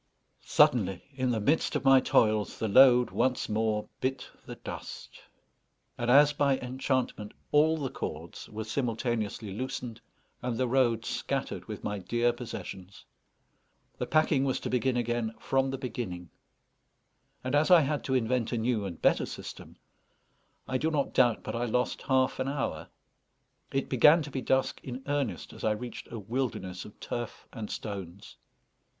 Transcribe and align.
Suddenly, 0.47 1.03
in 1.13 1.29
the 1.29 1.39
midst 1.39 1.75
of 1.75 1.85
my 1.85 1.99
toils, 1.99 2.57
the 2.57 2.67
load 2.67 3.11
once 3.11 3.47
more 3.47 3.87
bit 3.99 4.31
the 4.47 4.55
dust, 4.55 5.21
and, 5.95 6.09
as 6.09 6.33
by 6.33 6.57
enchantment, 6.57 7.35
all 7.51 7.77
the 7.77 7.91
cords 7.91 8.49
were 8.49 8.63
simultaneously 8.63 9.51
loosened, 9.53 10.01
and 10.41 10.57
the 10.57 10.67
road 10.67 11.05
scattered 11.05 11.65
with 11.65 11.83
my 11.83 11.99
dear 11.99 12.33
possessions. 12.33 13.05
The 13.99 14.07
packing 14.07 14.43
was 14.43 14.59
to 14.61 14.71
begin 14.71 14.97
again 14.97 15.35
from 15.39 15.69
the 15.69 15.77
beginning; 15.77 16.31
and 17.43 17.53
as 17.53 17.69
I 17.69 17.81
had 17.81 18.03
to 18.05 18.15
invent 18.15 18.51
a 18.51 18.57
new 18.57 18.85
and 18.85 18.99
better 18.99 19.27
system, 19.27 19.75
I 20.67 20.79
do 20.79 20.89
not 20.89 21.13
doubt 21.13 21.43
but 21.43 21.55
I 21.55 21.65
lost 21.65 22.01
half 22.01 22.39
an 22.39 22.47
hour. 22.47 22.87
It 23.71 23.87
began 23.87 24.23
to 24.23 24.31
be 24.31 24.41
dusk 24.41 24.81
in 24.83 25.03
earnest 25.05 25.53
as 25.53 25.63
I 25.63 25.73
reached 25.73 26.11
a 26.11 26.17
wilderness 26.17 26.85
of 26.85 26.99
turf 26.99 27.47
and 27.53 27.69
stones. 27.69 28.37